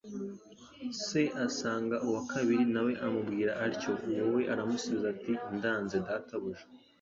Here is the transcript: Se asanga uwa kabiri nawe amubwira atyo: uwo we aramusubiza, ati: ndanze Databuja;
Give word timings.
Se 1.05 1.21
asanga 1.45 1.95
uwa 2.07 2.21
kabiri 2.31 2.63
nawe 2.73 2.91
amubwira 3.05 3.51
atyo: 3.65 3.93
uwo 4.09 4.25
we 4.35 4.41
aramusubiza, 4.53 5.05
ati: 5.13 5.33
ndanze 5.57 5.97
Databuja; 6.07 6.65